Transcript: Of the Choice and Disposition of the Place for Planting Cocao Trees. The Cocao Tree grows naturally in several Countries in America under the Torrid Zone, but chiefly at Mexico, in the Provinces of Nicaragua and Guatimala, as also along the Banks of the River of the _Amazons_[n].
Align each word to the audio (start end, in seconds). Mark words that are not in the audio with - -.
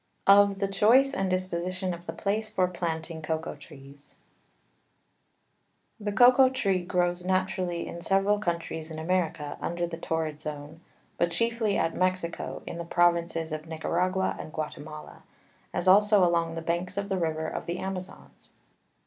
Of 0.25 0.57
the 0.57 0.67
Choice 0.67 1.13
and 1.13 1.29
Disposition 1.29 1.93
of 1.93 2.07
the 2.07 2.11
Place 2.11 2.49
for 2.49 2.67
Planting 2.67 3.21
Cocao 3.21 3.53
Trees. 3.59 4.15
The 5.99 6.11
Cocao 6.11 6.49
Tree 6.51 6.83
grows 6.83 7.23
naturally 7.23 7.85
in 7.85 8.01
several 8.01 8.39
Countries 8.39 8.89
in 8.89 8.97
America 8.97 9.59
under 9.61 9.85
the 9.85 9.97
Torrid 9.99 10.41
Zone, 10.41 10.81
but 11.19 11.29
chiefly 11.29 11.77
at 11.77 11.93
Mexico, 11.95 12.63
in 12.65 12.79
the 12.79 12.83
Provinces 12.83 13.51
of 13.51 13.67
Nicaragua 13.67 14.35
and 14.39 14.51
Guatimala, 14.51 15.21
as 15.71 15.87
also 15.87 16.23
along 16.25 16.55
the 16.55 16.63
Banks 16.63 16.97
of 16.97 17.07
the 17.07 17.19
River 17.19 17.45
of 17.47 17.67
the 17.67 17.75
_Amazons_[n]. 17.75 18.31